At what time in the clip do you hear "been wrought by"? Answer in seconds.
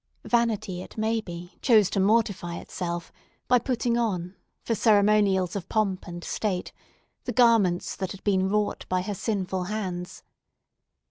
8.23-9.03